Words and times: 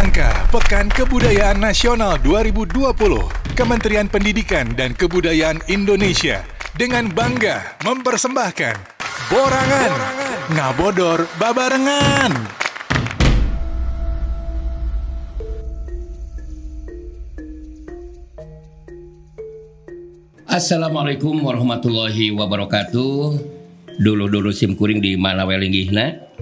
rangka 0.00 0.48
Pekan 0.48 0.88
Kebudayaan 0.88 1.60
Nasional 1.60 2.16
2020, 2.24 2.96
Kementerian 3.52 4.08
Pendidikan 4.08 4.72
dan 4.72 4.96
Kebudayaan 4.96 5.60
Indonesia 5.68 6.40
dengan 6.72 7.12
bangga 7.12 7.76
mempersembahkan 7.84 8.80
Borangan, 9.28 9.92
Ngabodor 10.56 11.28
Babarengan. 11.36 12.32
Assalamualaikum 20.48 21.44
warahmatullahi 21.44 22.32
wabarakatuh. 22.32 23.36
Dulu-dulu 24.00 24.48
sim 24.48 24.72
kuring 24.72 25.04
di 25.04 25.20
mana 25.20 25.44
welinggihna. 25.44 26.32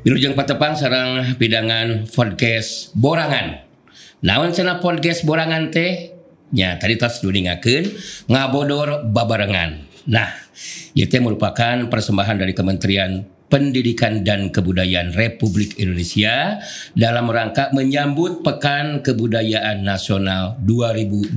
Wilujeng 0.00 0.32
patepang 0.32 0.72
sarang 0.80 1.36
pidangan 1.36 2.08
podcast 2.08 2.96
borangan. 2.96 3.68
Naon 4.24 4.48
cenah 4.48 4.80
podcast 4.80 5.28
borangan 5.28 5.68
teh? 5.68 6.16
Nya 6.56 6.80
tadi 6.80 6.96
tas 6.96 7.20
duningakeun 7.20 7.84
ngabodor 8.24 9.04
babarengan. 9.12 9.84
Nah, 10.08 10.32
itu 10.96 11.20
merupakan 11.20 11.84
persembahan 11.92 12.40
dari 12.40 12.56
Kementerian 12.56 13.28
Pendidikan 13.50 14.22
dan 14.22 14.54
Kebudayaan 14.54 15.10
Republik 15.18 15.74
Indonesia 15.82 16.62
dalam 16.94 17.26
rangka 17.26 17.74
menyambut 17.74 18.46
Pekan 18.46 19.02
Kebudayaan 19.02 19.82
Nasional 19.82 20.54
2020. 20.62 21.34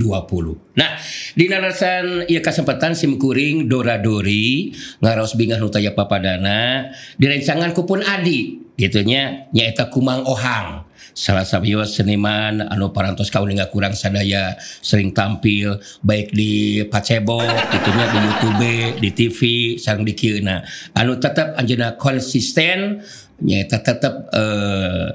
Nah, 0.78 0.92
di 1.34 1.50
narasan 1.50 2.30
ia 2.30 2.46
kesempatan 2.46 2.94
sim 2.94 3.18
kuring 3.18 3.66
Dora 3.66 3.98
Dori 3.98 4.70
ngaros 5.02 5.34
bingah 5.34 5.58
nutaya 5.58 5.98
papadana 5.98 6.94
direncangan 7.18 7.74
kupun 7.74 8.06
adi 8.06 8.62
gitunya 8.78 9.50
nyaeta 9.50 9.90
kumang 9.90 10.22
ohang 10.30 10.86
salah 11.14 11.46
satu 11.46 11.86
seniman 11.86 12.66
anu 12.74 12.90
parantos 12.90 13.30
kaum 13.30 13.46
nggak 13.46 13.70
kurang 13.70 13.94
sadaya 13.94 14.58
sering 14.82 15.14
tampil 15.14 15.78
baik 16.02 16.34
di 16.34 16.82
Pacebo 16.90 17.38
itunya 17.46 18.06
di 18.10 18.20
YouTube 18.20 18.66
di 18.98 19.10
TV 19.14 19.40
sang 19.78 20.02
di 20.02 20.14
nah 20.42 20.60
anu 20.98 21.22
tetap 21.22 21.54
Anjena 21.54 21.94
konsisten 21.96 23.06
nyata 23.46 23.78
tetap 23.86 24.14
uh, 24.34 25.14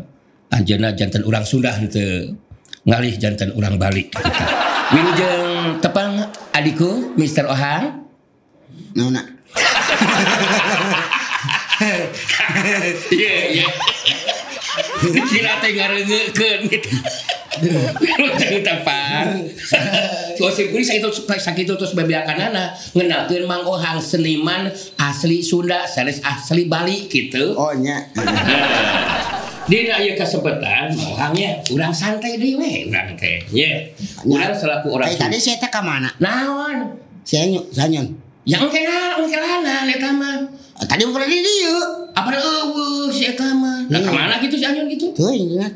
Anjena 0.55 0.95
jantan 0.95 1.27
orang 1.27 1.45
Sunda 1.45 1.75
itu 1.83 2.33
ngalih 2.89 3.15
jantan 3.21 3.53
orang 3.53 3.77
balik 3.77 4.15
gitu. 4.15 4.45
Wilujeng 4.95 5.85
tepang 5.85 6.33
adikku 6.57 7.13
Mr. 7.19 7.45
Ohang 7.51 8.09
Nona. 8.97 9.21
Iya 13.15 13.35
iya 13.55 13.69
Sila 15.29 15.53
teh 15.63 15.71
ngarengekeun 15.75 16.61
gitu. 16.71 16.91
Jangan 17.59 18.63
tepang. 18.63 19.27
Gosip 20.39 20.71
kuring 20.71 20.87
sakit 20.87 21.11
sakit 21.27 21.65
terus 21.67 21.93
bebeakanana 21.99 22.71
ngenalkeun 22.95 23.45
Mang 23.51 23.67
Ohang 23.67 23.99
seniman 23.99 24.71
asli 24.99 25.43
Sunda, 25.43 25.83
sanes 25.85 26.23
asli 26.23 26.71
Bali 26.71 27.11
gitu. 27.11 27.59
Oh 27.59 27.75
nya. 27.75 28.07
Dina 29.69 30.01
ieu 30.01 30.17
kesempatan 30.17 30.97
Ohangnya 30.97 31.61
urang 31.69 31.93
santai 31.93 32.41
deui 32.41 32.57
we 32.57 32.71
urang 32.89 33.13
teh. 33.19 33.45
Nya. 33.53 33.91
Urang 34.25 34.57
selaku 34.57 34.97
orang 34.97 35.13
tadi 35.13 35.37
saya 35.37 35.61
teh 35.61 35.69
ka 35.69 35.83
mana? 35.85 36.09
Naon? 36.23 36.97
Saya 37.29 37.45
nyu, 37.45 37.61
saya 37.69 37.93
nyun. 37.93 38.09
Yang 38.49 38.73
kena, 38.73 39.21
yang 39.21 39.29
kena, 39.29 39.85
eta 39.85 40.09
mah. 40.17 40.41
Tadi 40.81 41.05
pernah 41.05 41.29
di 41.29 41.45
dieu. 41.45 42.08
Apa 42.19 42.35
eueuh 42.35 43.07
si 43.15 43.31
eta 43.31 43.55
mah? 43.55 43.87
Nah, 43.87 44.01
ke 44.03 44.11
mana 44.11 44.43
gitu 44.43 44.59
si 44.59 44.67
Anyun 44.67 44.91
gitu? 44.91 45.15
Tuh 45.15 45.31
ingat. 45.31 45.71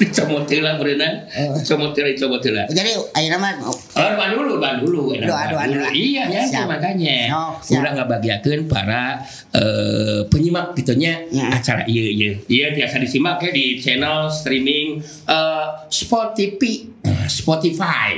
Dicomot 0.00 0.48
lah 0.48 0.80
berenang. 0.80 1.28
Comot 1.68 1.92
lah, 1.92 2.10
comot 2.16 2.40
lah. 2.50 2.64
Jadi 2.72 2.90
ayeuna 3.12 3.36
mah 3.36 3.52
oh, 3.68 3.76
Oh, 4.00 4.08
doa 4.16 4.26
dulu, 4.32 4.56
doa 4.56 4.80
dulu. 4.80 5.12
Doa, 5.12 5.42
doa 5.52 5.64
dulu. 5.68 5.84
Iya, 5.92 6.24
ya, 6.24 6.42
Siap. 6.48 6.66
makanya. 6.66 7.28
Kurang 7.60 7.94
ngabagiakeun 8.00 8.64
para 8.64 9.20
eh, 9.52 10.24
penyimak 10.32 10.72
gitunya 10.72 11.28
Ya. 11.28 11.52
acara 11.52 11.84
iya 11.84 12.04
iya. 12.08 12.32
Iya 12.48 12.66
biasa 12.72 12.96
disimak 12.96 13.44
ya 13.44 13.52
di 13.52 13.76
channel 13.76 14.32
streaming 14.32 14.98
eh, 15.28 15.66
Spotify, 15.92 16.80
eh, 17.04 17.26
Spotify, 17.28 18.10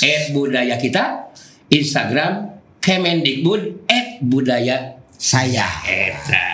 at 0.00 0.22
budaya 0.32 0.80
kita, 0.80 1.28
Instagram 1.68 2.56
Kemendikbud 2.80 3.84
at 3.84 4.24
budaya 4.24 4.99
saya. 5.20 5.68
Eta. 5.84 6.48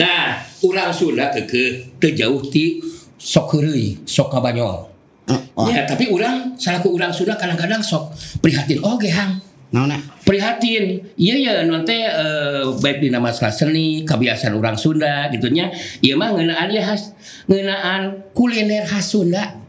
Nah, 0.00 0.40
urang 0.64 0.88
Sunda 0.88 1.28
keke 1.28 1.92
terjauh 2.00 2.40
ti 2.48 2.80
sok 3.20 3.60
heureuy, 3.60 4.00
sok 4.08 4.32
kabanyol. 4.32 4.88
Oh, 5.28 5.68
Ya, 5.68 5.84
tapi 5.84 6.08
orang 6.08 6.56
salaku 6.56 6.96
orang 6.96 7.12
Sunda 7.12 7.36
kadang-kadang 7.36 7.84
sok 7.84 8.16
prihatin 8.40 8.80
oge 8.80 9.12
hang. 9.12 9.36
Nona. 9.72 9.96
Prihatin. 10.24 11.00
Iya 11.16 11.34
ya 11.40 11.52
nanti 11.64 11.96
eh, 11.96 12.64
baik 12.80 13.00
di 13.00 13.08
nama 13.08 13.32
seni, 13.32 14.04
kebiasaan 14.04 14.52
orang 14.56 14.76
Sunda 14.76 15.28
gitunya. 15.32 15.68
Iya 16.04 16.16
mah 16.16 16.32
ngeunaan 16.36 16.68
ya 16.72 16.84
khas 16.84 17.12
ngeunaan 17.48 18.32
kuliner 18.36 18.84
khas 18.84 19.12
Sunda. 19.12 19.60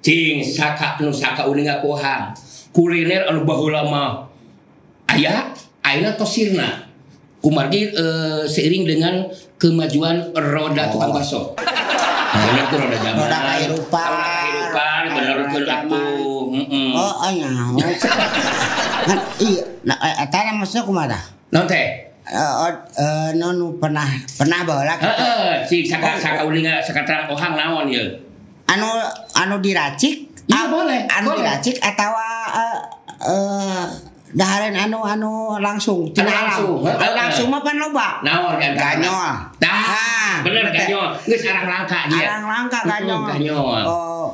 Cing 0.00 0.40
saka 0.40 0.96
nu 1.04 1.12
saka 1.12 1.48
uning 1.48 1.68
hang. 1.68 2.32
Kuliner 2.72 3.28
anu 3.28 3.44
baheula 3.44 3.84
mah 3.84 4.24
aya 5.08 5.52
ayeuna 5.84 6.16
tosirna. 6.16 6.89
Kumargi 7.40 7.88
eh, 7.96 8.42
seiring 8.44 8.84
dengan 8.84 9.24
kemajuan 9.56 10.32
roda 10.36 10.92
tukang 10.92 11.12
bakso. 11.12 11.56
Bener 11.56 12.64
tuh 12.68 12.78
roda 12.78 12.96
zaman. 13.00 13.16
Roda 13.16 13.38
kehidupan. 13.48 14.08
Roda 14.12 14.28
kehidupan, 14.28 15.00
Roda 15.08 15.54
tuh 15.56 15.72
aku. 15.72 16.02
Mm-mm. 16.50 16.88
Oh, 16.92 17.14
aya. 17.24 17.48
Kan 19.00 19.18
iya, 19.40 19.62
nah 19.88 19.96
eta 20.20 20.52
maksudnya 20.52 20.84
kumaha? 20.84 21.20
Non 21.48 21.64
teh. 21.64 22.12
Eh, 22.30 22.36
oh, 22.38 22.70
eh, 22.94 23.30
non 23.34 23.58
pernah 23.82 24.06
pernah 24.38 24.62
baheula 24.62 24.94
gitu. 25.00 25.10
Heeh, 25.10 25.50
si 25.66 25.76
saka 25.82 26.14
saka 26.14 26.46
uling 26.46 26.62
saka 26.78 27.26
ohang 27.26 27.58
naon 27.58 27.90
ya. 27.90 28.04
anu 28.70 28.86
anu 29.34 29.58
diracik 29.58 30.30
Iya, 30.50 30.66
boleh, 30.66 31.06
anu 31.06 31.30
boleh. 31.30 31.46
diracik 31.46 31.78
atau 31.78 32.10
eh 32.10 32.78
eh 33.22 33.82
dahareun 34.30 34.74
anu 34.74 34.98
anu 35.00 35.32
langsung 35.58 36.06
tina 36.10 36.26
alam. 36.26 36.44
Langsung. 36.46 36.78
Anu 36.86 37.12
langsung 37.14 37.46
mah 37.48 37.60
pan 37.60 37.76
loba 37.76 38.08
Naon 38.22 38.54
kan? 38.56 38.72
Ganyol. 38.74 39.30
Dah, 39.58 39.82
Ah, 39.90 40.32
bener 40.40 40.70
ganyol. 40.70 41.10
Geus 41.24 41.42
arang 41.44 41.66
langka 41.66 42.06
dia. 42.06 42.26
arang 42.30 42.46
langka 42.46 42.80
ganyol 42.84 43.26
ganyol. 43.28 43.82
oh 43.84 44.28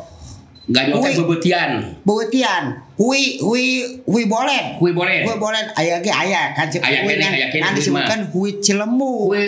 Ganyol 0.67 0.99
teh 0.99 1.15
Ui. 1.15 1.23
bebetian. 1.23 1.71
beutian 2.03 2.65
hui 2.99 3.39
hui 3.39 3.87
hui 4.03 4.25
bolen 4.27 4.75
Hui 4.83 4.91
bolen. 4.91 5.23
hui 5.23 5.37
bolen 5.39 5.63
aya 5.73 6.03
ge 6.03 6.11
aya 6.11 6.51
kan 6.59 6.67
cek 6.67 6.83
Aya 6.83 7.07
hui 7.07 7.15
aya 7.15 7.47
di 7.47 7.61
disebutkan 7.79 8.27
hui 8.35 8.51
cilemu 8.59 9.31
Hui, 9.31 9.47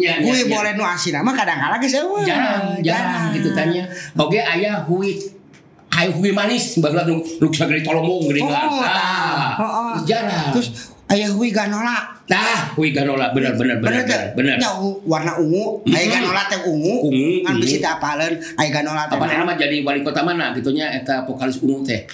nya, 0.00 0.16
hui 0.16 0.32
nya. 0.32 0.48
bolen 0.48 0.74
nu 0.80 0.84
asina 0.86 1.20
mah 1.20 1.36
kadang-kadang 1.36 1.76
geus 1.76 2.00
eueuh. 2.00 2.24
jarang 2.24 2.72
jarang 2.80 3.36
gitu 3.36 3.52
tanya 3.52 3.84
oke 4.16 4.38
ayah 4.40 4.80
hui 4.88 5.12
ayah 5.96 6.12
hui 6.12 6.30
manis 6.30 6.76
bageula 6.76 7.02
nu 7.02 7.18
nu 7.18 7.46
sagede 7.48 7.80
tolomong 7.80 8.20
geuning 8.22 8.44
Oh, 8.44 8.52
ah 8.52 8.84
tah. 8.84 9.50
Heeh. 9.56 9.94
jarang. 10.04 10.52
Terus 10.52 10.68
aya 11.06 11.26
hui 11.28 11.48
ganola 11.50 11.96
tah 12.24 12.74
hui 12.74 12.90
ganola 12.90 13.30
bener 13.30 13.54
bener 13.54 13.78
bener 13.78 14.02
teh? 14.02 14.34
bener 14.34 14.54
bener 14.54 14.56
Nya, 14.58 14.70
u- 14.76 15.00
warna 15.04 15.32
ungu. 15.36 15.80
Aya 15.86 16.02
Mm. 16.02 16.12
ganola 16.12 16.42
teh 16.44 16.60
ungu. 16.62 16.94
Ungu, 17.06 17.30
kan 17.40 17.52
ungu. 17.52 17.62
bisa 17.62 17.76
diapaleun 17.78 18.34
aya 18.54 18.68
ganola 18.70 19.02
teh 19.04 19.16
apa 19.16 19.24
nama 19.26 19.52
jadi 19.54 19.76
wali 19.80 20.00
kota 20.00 20.20
mana? 20.20 20.52
Gitunya 20.52 20.92
eta 20.92 21.22
vokalis 21.22 21.58
ungu 21.58 21.80
teh. 21.82 22.04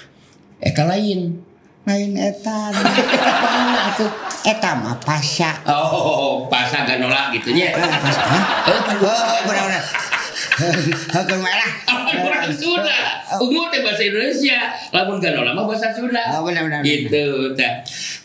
Eta 0.58 0.84
lain. 0.84 1.42
Lain 1.82 2.14
eta. 2.14 2.70
Mana 3.42 3.90
atuh 3.90 4.06
eta 4.44 4.70
mah 4.74 4.94
pasya 4.98 5.50
oh 5.64 6.46
pasa 6.46 6.84
ganola 6.84 7.30
gitunya. 7.30 7.70
Eh, 7.70 7.82
pasya 7.98 8.22
hah? 8.22 8.44
eh 8.64 8.78
oh 9.00 9.42
benar-benar 9.42 9.82
Hakun 11.14 11.38
merah. 11.40 11.70
Orang 12.12 12.52
Sunda. 12.52 13.22
Ungu 13.40 13.68
teh 13.72 13.80
bahasa 13.80 14.02
Indonesia. 14.04 14.58
Lamun 14.92 15.18
ganola 15.22 15.50
mah 15.54 15.64
bahasa 15.64 15.88
Sunda. 15.94 16.22
Oh, 16.38 16.44
benar-benar. 16.44 16.82
gitu 16.84 17.52
teh. 17.56 17.72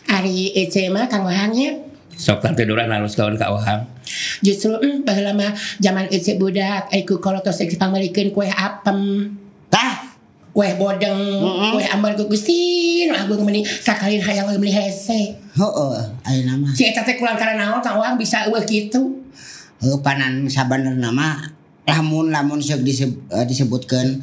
Ari 0.08 0.56
Ece 0.56 0.88
mah 0.88 1.04
kang 1.06 1.28
Ohangnya 1.28 1.84
sok 2.18 2.42
tante 2.42 2.66
Dora 2.66 2.90
nalus 2.90 3.14
kawan 3.14 3.38
ka 3.38 3.46
Ohang 3.54 3.86
justru 4.42 4.74
hmm, 4.74 5.06
baheula 5.06 5.30
mah 5.38 5.54
zaman 5.78 6.10
Ece 6.10 6.34
budak 6.34 6.90
aku 6.90 7.22
kalau 7.22 7.38
tos 7.38 7.62
Ece 7.62 7.78
pamerikeun 7.78 8.34
kue 8.34 8.48
apem. 8.50 9.30
Tah? 9.70 10.16
Kue 10.50 10.74
bodeng 10.74 11.14
Mm-mm. 11.14 11.78
kue 11.78 11.86
ambal 11.86 12.18
gugustin 12.18 13.14
aku 13.14 13.38
meni 13.46 13.62
sakalin 13.62 14.18
hayang 14.18 14.50
beli 14.58 14.74
hese. 14.74 15.38
Heueuh 15.54 16.10
ayeuna 16.26 16.58
mah. 16.58 16.72
Si 16.74 16.88
eta 16.90 17.06
teh 17.06 17.14
kulantaran 17.14 17.54
naon 17.54 17.78
kang 17.78 18.00
Ohang 18.00 18.18
bisa 18.18 18.48
eueuh 18.50 18.66
kitu? 18.66 19.22
Panan 20.02 20.50
sabenerna 20.50 21.14
mah 21.14 21.38
lamun 21.88 22.28
lamun 22.28 22.60
sok 22.60 22.84
disebut, 22.84 23.16
disebutkeun 23.48 24.20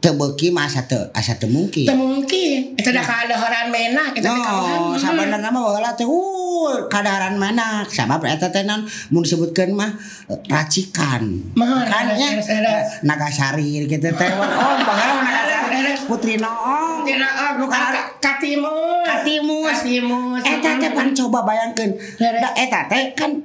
teu 0.00 0.16
beuki 0.16 0.48
mah 0.48 0.64
asa 0.64 0.88
teu 0.88 1.12
asa 1.12 1.36
teu 1.36 1.46
mungkin. 1.52 1.84
Teu 1.84 1.94
mungkin. 1.94 2.72
Eta 2.74 2.88
da 2.90 3.04
kadaharan 3.04 3.68
mena 3.68 4.16
kita 4.16 4.32
teh 4.32 4.42
kawan. 4.42 4.78
No, 4.90 4.96
sabenerna 4.96 5.52
mah 5.52 5.60
baheula 5.60 5.92
teh 5.92 6.08
uh 6.08 6.88
kadaharan 6.88 7.36
mana 7.36 7.84
sabab 7.84 8.24
eta 8.24 8.48
teh 8.48 8.64
naon 8.64 8.88
mun 9.12 9.20
disebutkeun 9.22 9.76
mah 9.76 9.92
eh, 10.32 10.40
racikan. 10.48 11.52
Kan 11.52 12.04
nya 12.16 12.28
beres. 12.40 13.04
Nagasari 13.04 13.84
gitu 13.84 14.08
teh. 14.08 14.30
Oh, 14.40 14.74
baheula 14.88 15.20
Nagasari 15.20 15.78
Putri 16.08 16.34
Noong. 16.40 17.04
Oh, 17.06 17.50
Nu 17.60 17.68
ka- 17.68 18.16
katimus. 18.24 19.04
Katimus. 19.04 19.68
Katimus. 19.68 20.42
Eta 20.48 20.80
teh 20.80 20.90
pan 20.96 21.12
coba 21.12 21.44
bayangkeun. 21.44 21.92
Beres. 21.92 22.40
Da 22.40 22.50
eta 22.56 22.88
teh 22.88 23.12
kan 23.12 23.36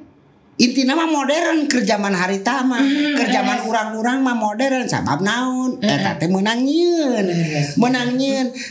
intina 0.56 0.96
mah 0.96 1.08
modern 1.12 1.68
ke 1.68 1.84
zaman 1.84 2.16
harita 2.16 2.64
mah 2.64 2.80
ke 3.16 3.28
zaman 3.28 3.68
urang-urang 3.68 4.24
mah 4.24 4.36
modern 4.40 4.88
sabab 4.88 5.20
naon? 5.20 5.76
Eta 5.84 6.16
teh 6.16 6.32
nyieun 6.32 7.26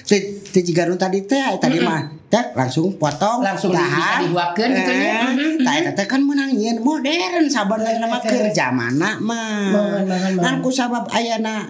teu 0.08 0.19
teu 0.48 0.62
jiga 0.64 0.88
nu 0.88 0.96
tadi 0.96 1.28
teh 1.28 1.60
tadi 1.60 1.84
mah 1.84 2.08
teh 2.32 2.56
langsung 2.56 2.96
potong 2.96 3.44
Langsung 3.44 3.70
bisa 3.70 3.84
dahan. 3.84 4.20
dibuatkeun 4.25 4.70
gitu 4.72 4.92
nya. 4.96 5.16
Eh, 5.28 5.60
tah 5.60 5.75
eta 5.76 5.92
teh 5.92 6.06
kan 6.08 6.25
meunang 6.25 6.56
nyieun 6.56 6.81
modern 6.81 7.44
sabenerna 7.52 8.06
mah? 8.08 8.20
Keur 8.25 8.48
zamanna 8.48 9.20
mah 9.20 10.00
kan 10.40 10.64
ku 10.64 10.72
sabab 10.72 11.04
ayana 11.12 11.69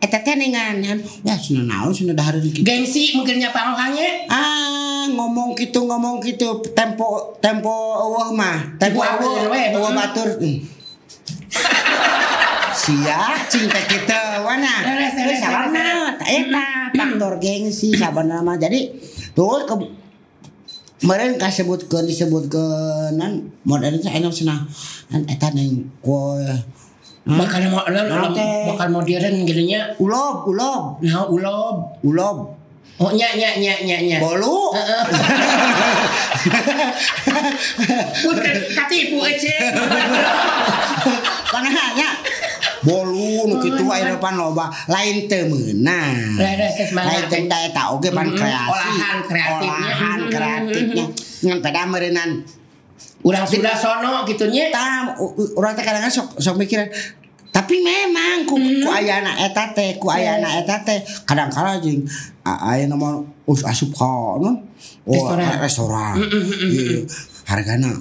eta 0.00 0.24
teh 0.24 0.40
nengan 0.40 0.80
ya 1.26 1.36
cenah 1.36 1.68
naon 1.68 1.92
cenah 1.92 2.16
dahareun 2.16 2.48
kitu 2.48 2.64
Gengsi 2.64 3.12
mungkin 3.12 3.36
nya 3.42 3.52
pangohannya. 3.52 4.30
Ah, 4.32 4.87
ngomong 5.10 5.52
gitu 5.54 5.84
ngomong 5.84 6.20
gitu 6.20 6.60
tempo 6.72 7.32
tempo 7.38 7.70
eueuh 8.00 8.30
mah. 8.32 8.76
Tempo 8.76 9.00
we. 9.48 9.62
eueuh 9.72 9.92
batur. 9.92 10.28
Sia 12.74 13.20
cinta 13.50 13.80
kita 13.84 14.40
wana. 14.40 14.74
Sabana 15.38 16.14
eta 16.24 16.64
faktor 16.94 17.32
gengsi 17.38 17.92
sabana 17.92 18.40
mah. 18.40 18.56
Jadi 18.56 18.92
tuh 19.32 19.64
ke 19.64 19.74
Meren 20.98 21.38
kasebutkeun 21.38 22.10
disebutkeun 22.10 23.14
nan 23.14 23.54
modern 23.62 24.02
teh 24.02 24.10
aya 24.10 24.26
cenah 24.26 24.66
nan 25.14 25.22
eta 25.30 25.54
ning 25.54 25.86
ku 26.02 26.34
Bakal 27.22 27.70
mo 27.70 27.84
Naon 27.86 28.34
teh? 28.34 28.66
bakal 28.66 28.88
modern 28.90 29.46
gitu 29.46 29.62
nya. 29.62 29.94
ulob 30.02 30.48
ulob 30.50 30.98
Nah, 30.98 31.22
ulob. 31.30 32.02
ulob 32.02 32.50
Oh 32.98 33.14
nya 33.14 33.30
nya 33.38 33.54
nya 33.60 33.78
nya 33.84 33.98
nya. 34.02 34.18
bolu 34.18 34.74
Punten 38.26 38.56
katipu 38.74 39.22
ece. 39.22 39.54
Panahnya 41.52 42.08
bolu 42.82 43.46
nu 43.46 43.54
kitu 43.62 43.82
wae 43.86 44.02
depan 44.02 44.34
loba 44.34 44.66
lain 44.90 45.30
teu 45.30 45.46
meunang. 45.46 46.42
Lain 46.90 47.22
teu 47.30 47.46
da 47.46 47.58
eta 47.70 47.94
oge 47.94 48.10
pan 48.10 48.34
kreasi. 48.34 48.66
olahan 48.66 49.18
kreatifnya. 49.22 49.70
Olahan 49.70 50.20
kreatifnya. 50.26 51.06
Ngan 51.46 51.58
pada 51.62 51.86
meureunnan. 51.86 52.30
Urang 53.22 53.46
sudah 53.46 53.78
sono 53.78 54.26
gitu 54.26 54.50
nya. 54.50 54.74
U- 55.22 55.54
urang 55.54 55.78
teh 55.78 55.86
kadang 55.86 56.06
sok 56.10 56.34
sok 56.42 56.58
mikiran 56.58 56.90
tapi 57.50 57.80
memang 57.80 58.44
ku, 58.44 58.54
ku 58.54 58.88
ayana 58.88 59.34
eta 59.40 59.72
teh 59.72 59.96
ku 59.96 60.06
ayana 60.06 60.48
eta 60.56 60.80
teh 60.80 60.98
kadang 61.24 61.48
kala 61.48 61.78
jeung 61.78 62.04
a- 62.42 62.62
aya 62.68 62.84
nama 62.84 63.18
us 63.44 63.62
asup 63.62 63.90
ka 63.92 64.06
non 64.36 64.56
oh 65.04 65.10
Restoran. 65.10 65.56
restoran 65.58 66.14
Iya. 66.64 67.02
hargana 67.44 67.92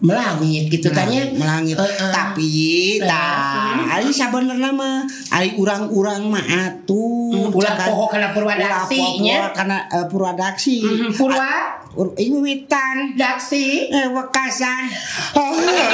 Melangit 0.00 0.72
gitu 0.72 0.88
tanya. 0.88 1.28
melangit 1.30 1.76
Eh, 1.76 1.84
eh. 1.84 2.08
tapi 2.08 2.52
tah 2.98 3.84
ari 3.92 4.08
sabenerna 4.08 4.72
mah 4.72 5.04
ari 5.30 5.52
urang-urang 5.54 6.24
mah 6.26 6.40
atuh 6.40 7.28
Hmm, 7.30 7.52
ulah 7.52 7.76
Cakan- 7.76 7.88
poho 7.90 8.04
kana 8.08 8.32
Purwadaksi, 8.32 8.96
ulah 8.96 9.20
nya. 9.20 9.52
kana 9.52 9.76
eh, 9.86 10.06
Purwadaksi 10.08 10.80
Mhm, 10.80 11.12
Purwa. 11.12 11.52
Ur- 11.92 12.16
ini 12.16 12.32
witan 12.34 13.12
Daksi. 13.12 13.92
eh 13.92 14.08
wekasan 14.08 14.88
Malihana 15.36 15.84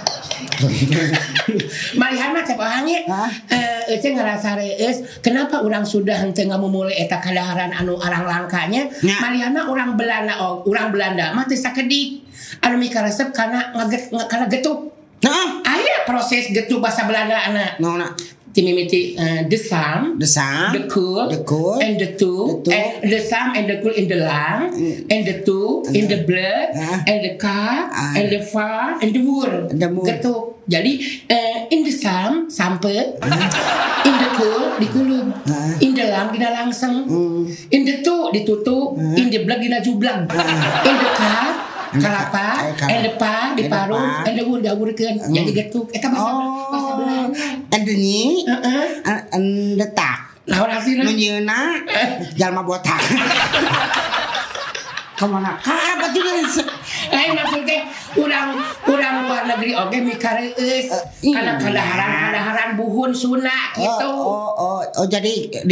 orangnya 2.56 2.98
Hah? 3.08 3.30
eh 3.50 3.98
Ece 3.98 4.16
ngerasa 4.16 4.56
reus 4.56 5.20
Kenapa 5.20 5.60
orang 5.60 5.84
sudah 5.84 6.16
henteu 6.24 6.48
mulai 6.56 7.04
eta 7.04 7.20
kadaharan 7.20 7.72
anu 7.72 8.00
arang 8.00 8.24
langkanya? 8.24 8.88
Nya. 9.04 9.16
Malihana 9.20 9.68
orang 9.68 9.96
Belanda 9.98 10.40
oh, 10.40 10.64
orang 10.64 10.88
Belanda 10.94 11.36
mah 11.36 11.44
teu 11.44 11.56
sakedik. 11.56 12.24
Anu 12.64 12.80
mikaresep 12.80 13.32
karena 13.34 13.72
ngaget 13.76 14.08
nga- 14.12 14.28
karena 14.28 14.46
getuk. 14.48 14.92
Nah. 15.24 15.60
Aya 15.64 16.04
proses 16.08 16.52
getuk 16.52 16.80
bahasa 16.80 17.04
Belanda 17.08 17.36
anak 17.36 17.80
nona 17.80 18.08
timimiti 18.54 19.18
uh, 19.18 19.42
desam 19.50 20.14
desam 20.22 20.70
the 20.72 20.82
cool, 20.88 21.26
the 21.28 21.42
cool 21.42 21.76
and 21.82 21.98
the 21.98 22.14
two, 22.14 22.62
The 22.64 22.70
two. 22.70 22.72
and 22.72 23.10
the 23.12 23.18
some 23.20 23.50
and 23.58 23.66
the 23.66 23.76
cool 23.82 23.94
in 23.98 24.06
the 24.06 24.18
lung, 24.22 24.70
and 25.10 25.22
the 25.26 25.42
two 25.42 25.82
in 25.92 26.06
the 26.06 26.22
blood, 26.22 26.68
Ah. 26.78 27.02
and 27.10 27.18
the 27.26 27.32
car, 27.36 27.90
Ah. 27.90 28.14
and 28.14 28.26
the 28.30 28.40
far, 28.40 28.94
and 29.02 29.10
the 29.10 29.20
wool. 29.26 29.52
The 29.70 29.88
wool. 29.90 30.06
Getuk. 30.06 30.42
Jadi 30.64 30.92
eh, 31.28 31.68
in 31.76 31.84
the 31.84 31.92
some 31.92 32.48
sampai, 32.48 33.20
in 34.08 34.14
the 34.22 34.28
cool 34.38 34.64
dikulub, 34.80 35.26
Ah. 35.44 35.74
in 35.82 35.92
the 35.92 36.06
lung 36.08 36.30
dina 36.32 36.48
langseng, 36.54 37.04
Hmm. 37.04 37.44
in 37.74 37.82
the 37.84 38.00
two 38.00 38.30
ditutup, 38.32 38.96
in 39.18 39.28
the 39.28 39.44
blood 39.44 39.60
dina 39.60 39.82
jublang, 39.84 40.24
in 40.88 40.94
the 40.96 41.10
car 41.18 41.63
kalapa, 41.98 42.46
Eh, 42.90 43.14
pa 43.14 43.54
di 43.54 43.70
paru, 43.70 43.94
wool 44.46 44.60
diawurkeun. 44.60 45.14
Jadi 45.30 45.50
getuk. 45.54 45.86
Eta 45.94 46.10
bahasa 46.10 46.30
bahasa 46.70 46.90
oh. 46.90 46.94
Belanda. 46.98 47.38
and 47.74 47.82
the 47.86 47.94
nyi 47.94 48.42
Heeh. 48.46 48.86
and 49.34 49.78
the 49.80 49.86
tak 49.94 50.18
Lawan 50.44 50.76
artinya 50.76 51.08
nu 51.08 51.12
nyieuna 51.16 51.56
jalma 52.36 52.60
botak. 52.60 53.00
Ke 55.18 55.24
mana 55.24 55.56
apa 56.04 56.12
tuh 56.12 56.66
lain 57.08 57.30
maksudnya 57.32 57.80
urang 58.20 58.48
urang 58.84 59.14
luar 59.24 59.42
negeri 59.48 59.72
oke 59.72 59.96
mikareus 60.04 60.88
karena 61.20 61.56
kadaharan 61.56 62.10
kadaharan 62.28 62.68
buhun 62.76 63.10
suna 63.16 63.72
gitu 63.76 64.04
Oh, 64.04 64.52
oh, 64.52 64.80
oh, 64.80 64.80
oh, 65.02 65.06
jadi 65.08 65.48
teh 65.50 65.64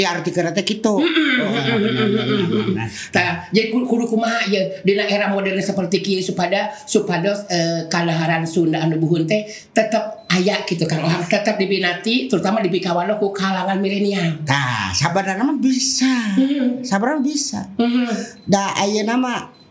benar, 1.03 1.77
benar, 1.79 2.63
benar. 2.65 2.89
Tah, 3.13 3.47
jadi 3.53 3.73
kudu 3.73 4.05
kumaha 4.09 4.45
ya 4.49 4.63
dina 4.83 5.05
era 5.07 5.29
modern 5.31 5.61
seperti 5.61 6.01
kieu 6.03 6.23
supaya 6.25 6.69
supaya 6.85 7.33
eh, 7.49 7.87
kadaharan 7.89 8.45
Sunda 8.49 8.83
anu 8.83 8.99
buhun 8.99 9.25
teh 9.29 9.45
tetap 9.73 10.25
aya 10.33 10.65
gitu 10.65 10.89
kan 10.89 11.05
orang 11.05 11.25
tetap 11.29 11.61
dibinati 11.61 12.27
terutama 12.27 12.65
di 12.65 12.73
bikawana 12.73 13.21
ku 13.21 13.31
kalangan 13.31 13.79
milenial. 13.79 14.43
Tah, 14.49 14.91
sabarna 14.97 15.39
mah 15.45 15.59
bisa. 15.61 16.37
Sabarna 16.83 17.21
mah 17.21 17.25
bisa. 17.25 17.61
Mhm. 17.77 18.09
Da 18.49 18.73
ayeuna 18.81 19.15
mah 19.21 19.62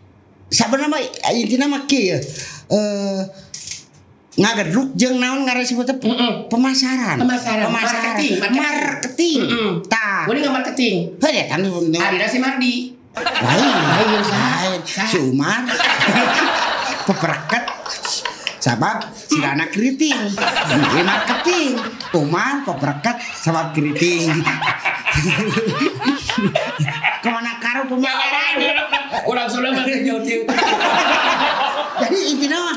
sabarna 0.52 0.86
mah 0.92 1.00
intina 1.32 1.66
mah 1.66 1.88
kieu. 1.88 2.20
Eh 2.68 3.20
ngagedruk 4.32 4.96
jeung 4.96 5.20
naon 5.20 5.44
ngaresep 5.44 5.76
teh 5.84 5.96
Mm-mm. 5.96 6.48
pemasaran. 6.48 7.20
Pemasaran, 7.20 7.68
Pemasaran. 7.68 7.72
marketing, 7.72 8.32
marketing. 8.40 8.60
Marketing. 8.60 9.40
Mm-mm. 9.44 9.70
Tah. 9.88 10.24
Gua 10.24 10.34
nggak 10.36 10.54
marketing. 10.54 10.94
Heuh 11.20 11.44
kan 11.48 11.60
Adina 11.64 12.26
si 12.28 12.38
Mardi. 12.40 12.74
lain 13.12 13.76
Lain, 13.92 14.24
lain 14.24 14.80
si 14.88 15.20
Umar 15.20 15.68
pepereket 17.12 17.64
sabab 18.56 19.04
si 19.12 19.36
Rana 19.36 19.68
keriting 19.68 20.16
di 20.96 21.00
marketing 21.04 21.76
Umar 22.16 22.64
pepereket 22.64 23.20
sabab 23.36 23.76
keriting 23.76 24.32
ke 27.20 27.28
mana 27.28 27.52
karo 27.60 27.84
pemasaran 27.84 28.54
Urang 29.26 29.48
Sunda 29.48 29.68
mah 29.70 29.84
teu 29.84 30.00
jauh 30.00 30.22
teu. 30.22 30.40
jadi 32.02 32.18
intinya 32.28 32.58
mah 32.62 32.76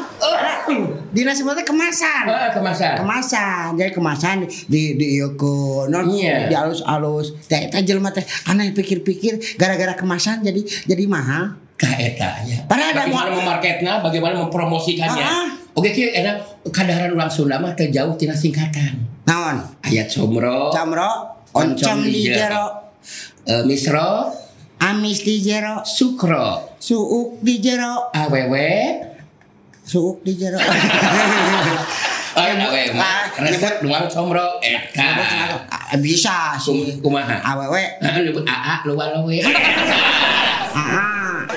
dina 1.09 1.31
sebutnya 1.31 1.63
kemasan 1.63 2.23
Heeh, 2.27 2.49
kemasan. 2.51 2.93
kemasan 2.99 3.67
jadi 3.73 3.91
kemasan 3.91 4.35
di 4.67 4.99
di 4.99 5.07
ke 5.23 5.53
non 5.87 6.05
Iya. 6.11 6.51
di 6.51 6.55
alus 6.55 6.83
alus 6.83 7.31
teh 7.47 7.71
teh 7.71 7.81
jelema 7.81 8.11
teh 8.11 8.21
aneh 8.45 8.69
pikir-pikir 8.71 9.55
gara-gara 9.55 9.95
kemasan 9.95 10.43
jadi 10.43 10.61
jadi 10.85 11.03
mahal 11.07 11.55
kaetanya. 11.75 12.63
Padahal 12.67 12.91
ada 12.91 13.03
bagaimana 13.03 13.29
memarketnya, 13.35 13.93
bagaimana 13.99 14.33
mempromosikannya. 14.41 15.27
Ah. 15.27 15.47
Oke, 15.75 15.91
kieu 15.91 16.07
enak 16.07 16.63
kadaharan 16.71 17.11
urang 17.11 17.27
Sunda 17.27 17.59
mah 17.59 17.75
teu 17.75 17.91
jauh 17.91 18.15
tina 18.15 18.31
singkatan. 18.31 18.95
naon 19.27 19.59
Ayat 19.83 20.07
somro, 20.07 20.71
camro 20.71 21.35
oncom 21.51 21.99
di 22.03 22.29
jero 22.29 22.95
eh, 23.43 23.63
misro, 23.65 24.31
amis 24.81 25.23
di 25.23 25.39
jero 25.41 25.83
sukro, 25.87 26.75
suuk 26.79 27.39
di 27.41 27.59
jero. 27.63 28.11
Awewe, 28.11 28.69
suuk 29.83 30.23
di 30.25 30.33
jero. 30.35 30.59
Awewe, 32.35 32.91
resep 33.39 33.79
doang 33.79 34.11
somro. 34.11 34.59
Ah, 34.99 35.95
bisa 35.95 36.59
sih. 36.59 36.99
Kumaha? 36.99 37.39
awewe. 37.39 37.95
Lu 38.27 38.43
aa, 38.43 38.83
lu 38.83 38.91
walowe. 38.99 39.39
ah 40.75 41.47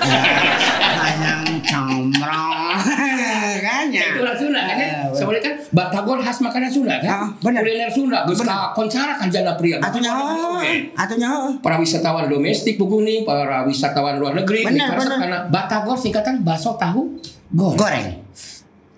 ayam 1.03 1.59
comro 1.67 2.58
ya 5.31 5.39
Sunda 5.39 5.41
kan 5.41 5.53
ya. 5.53 5.65
Batagor 5.71 6.19
khas 6.19 6.39
makanan 6.41 6.71
Sunda 6.71 6.95
kan? 6.97 7.09
Ah, 7.09 7.29
bener. 7.39 7.61
Kuliner 7.61 7.91
Sunda, 7.91 8.19
geus 8.25 8.41
ka 8.41 8.73
koncara 8.73 9.13
kan 9.15 9.29
jana 9.29 9.53
pria. 9.55 9.77
Atunya 9.79 10.11
Oke. 10.11 10.93
atunya 10.93 11.31
Para 11.59 11.77
wisatawan 11.77 12.27
domestik 12.27 12.77
buku 12.77 13.01
nih, 13.01 13.19
para 13.23 13.63
wisatawan 13.63 14.17
luar 14.17 14.33
negeri, 14.35 14.65
Bener, 14.65 14.89
dikarasa 14.89 15.05
bener. 15.05 15.19
karena 15.19 15.39
Batagor 15.49 15.95
singkatan 15.95 16.41
baso 16.41 16.75
tahu 16.75 17.17
goreng. 17.51 17.77
goreng. 17.77 18.07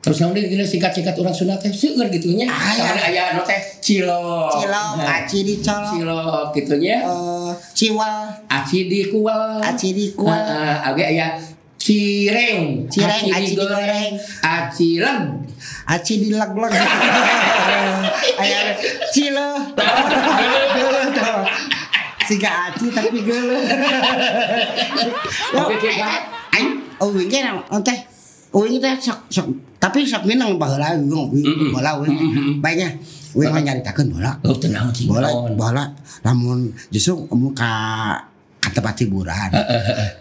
Terus 0.01 0.17
yang 0.17 0.33
gila 0.33 0.65
singkat-singkat 0.65 1.13
orang 1.15 1.29
Sunda 1.31 1.55
teh 1.55 1.69
seueur 1.69 2.09
gitu 2.09 2.33
nya. 2.33 2.49
Aya. 2.49 2.89
Sama 2.89 3.05
aya 3.05 3.23
anu 3.31 3.45
teh 3.45 3.61
cilok. 3.79 4.49
Cilok, 4.57 4.93
Nah, 4.97 5.21
aci 5.21 5.39
dicolok, 5.45 5.93
cilok 5.93 6.47
gitu 6.57 6.75
nya. 6.81 6.97
eh, 7.05 7.53
ciwal, 7.77 8.17
Aci 8.49 8.89
di 8.89 9.01
kual. 9.07 9.61
aci 9.61 9.89
dikual, 9.93 10.41
Heeh, 10.41 10.89
oke 10.89 11.05
aya 11.05 11.37
cireng, 11.81 12.85
Cireng, 12.93 13.33
aci 13.33 13.57
digoreng. 13.57 14.13
aci 14.45 14.89
leg. 15.01 15.23
aci 15.89 16.13
dileg-leg. 16.21 16.73
Aya 18.41 18.61
cile. 19.09 19.49
Siga 22.29 22.51
aci 22.69 22.87
tapi 22.93 23.25
geuleuh. 23.25 23.65
Oke, 25.57 25.89
oke. 25.89 25.91
Aing 26.53 26.69
eueuh 27.01 27.25
ge 27.27 27.39
na 27.43 27.59
teh. 27.81 27.99
Eueuh 28.53 28.77
teh 28.77 28.95
sok 29.01 29.19
sok 29.33 29.47
tapi 29.81 30.05
sok 30.05 30.29
minang 30.29 30.61
bola 30.61 30.95
eueuh. 30.95 31.27
Mm-mm. 31.33 32.61
Baiknya 32.61 32.93
eueuh 33.35 33.49
mah 33.51 33.65
nyaritakeun 33.65 34.15
bola. 34.15 34.37
Oh, 34.45 34.55
tenang. 34.55 34.93
Bola 35.09 35.33
bola 35.57 35.85
lamun 36.23 36.71
justru 36.93 37.25
tempat 38.73 38.95
hiburan. 39.03 39.51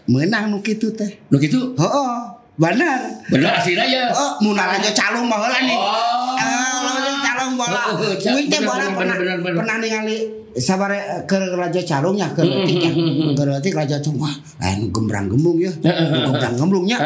Menang 0.10 0.54
nu 0.54 0.60
kitu 0.60 0.92
teh. 0.94 1.22
Nu 1.30 1.38
gitu. 1.38 1.74
Heeh, 1.78 2.14
bener. 2.58 3.00
Bener 3.30 3.52
aslinya 3.56 3.86
ya. 3.86 4.04
Oh, 4.12 4.38
mun 4.44 4.58
raja 4.58 4.92
calung 4.92 5.30
baheula 5.30 5.60
nih. 5.64 5.78
Oh. 5.78 6.36
Eh, 6.40 7.16
calung 7.24 7.54
bola. 7.56 7.82
Oh, 7.94 8.04
oh, 8.04 8.14
Uing 8.16 8.48
teh 8.52 8.62
bola 8.64 8.86
pernah 8.94 9.16
pernah 9.54 9.76
ningali 9.80 10.18
sabar 10.58 10.92
eh, 10.92 11.24
ke 11.30 11.38
raja 11.56 11.82
calungnya 11.86 12.28
ke 12.34 12.42
letiknya. 12.42 12.92
mm, 12.92 13.00
mm, 13.00 13.16
mm. 13.32 13.34
Ke 13.38 13.44
letik 13.48 13.74
raja 13.78 13.96
calung 14.02 14.26
wah, 14.26 14.36
lain 14.60 14.90
gembrang 14.92 15.26
gembung 15.30 15.58
ya. 15.62 15.72
Nu 15.80 16.20
gembrang 16.34 16.56
gembrungnya. 16.58 16.98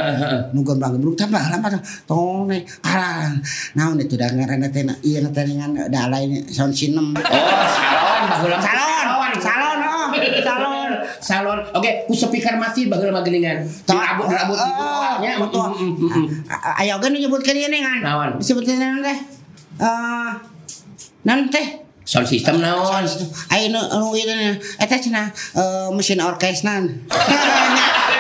Nu 0.56 0.60
gembrang 0.64 0.92
gembrung 0.98 1.16
tambah 1.20 1.44
lama 1.52 1.68
tong 2.08 2.50
nih 2.50 2.64
alah. 2.88 3.36
Naon 3.78 4.00
itu 4.02 4.16
da 4.16 4.32
ngaranna 4.32 4.72
teh 4.72 4.84
na 4.88 4.96
ieu 5.04 5.22
teh 5.30 5.44
dengan 5.44 5.76
da 5.92 6.08
lain 6.10 6.48
sound 6.50 6.74
sinem. 6.74 7.14
Oh, 7.14 7.22
salon 7.22 8.24
baheula. 8.32 8.58
Salon, 8.58 9.34
salon, 9.38 9.78
oh, 9.84 10.08
salon. 10.48 10.73
Salon. 11.20 11.60
Oke, 11.72 12.06
ku 12.06 12.14
speaker 12.14 12.56
masih 12.56 12.88
baheula 12.88 13.12
mah 13.12 13.22
geuningan. 13.22 13.64
Di 13.64 13.92
rambut 13.92 14.28
rambut 14.28 14.56
Oh, 14.56 14.66
gitu 14.66 15.16
nya. 15.22 15.34
betul. 15.38 15.70
Ayo 16.78 16.96
kan 16.98 17.10
nyebutkan 17.10 17.56
ini 17.56 17.80
kan. 17.80 18.00
Naon? 18.00 18.30
Disebutkan 18.38 18.76
naon 18.78 19.02
teh? 19.02 19.18
Eh, 19.80 20.32
teh? 21.50 21.68
Sound 22.04 22.28
system 22.28 22.60
naon? 22.60 23.04
Ayo 23.50 23.66
nu 23.70 23.80
nu 23.80 24.12
ieu 24.12 24.28
eta 24.76 24.96
cenah 24.96 25.28
eh, 25.54 25.88
mesin 25.92 26.20
orkesna. 26.20 26.84